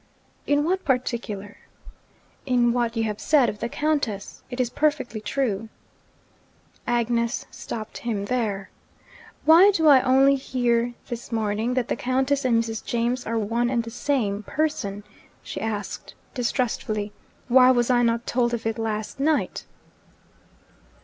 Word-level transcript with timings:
'In 0.47 0.63
what 0.63 0.83
particular?' 0.83 1.57
'In 2.47 2.73
what 2.73 2.97
you 2.97 3.03
have 3.03 3.19
said 3.21 3.49
of 3.49 3.59
the 3.59 3.69
Countess. 3.69 4.41
It 4.49 4.59
is 4.59 4.71
perfectly 4.71 5.21
true' 5.21 5.69
Agnes 6.97 7.45
stopped 7.51 7.99
him 7.99 8.25
there. 8.25 8.71
'Why 9.45 9.69
do 9.69 9.85
I 9.85 10.01
only 10.01 10.33
hear 10.37 10.95
this 11.07 11.31
morning 11.31 11.75
that 11.75 11.87
the 11.87 11.95
Countess 11.95 12.43
and 12.45 12.63
Mrs. 12.63 12.83
James 12.83 13.27
are 13.27 13.37
one 13.37 13.69
and 13.69 13.83
the 13.83 13.91
same 13.91 14.41
person?' 14.41 15.03
she 15.43 15.61
asked 15.61 16.15
distrustfully. 16.33 17.11
'Why 17.47 17.69
was 17.69 17.91
I 17.91 18.01
not 18.01 18.25
told 18.25 18.55
of 18.55 18.65
it 18.65 18.79
last 18.79 19.19
night?' 19.19 19.65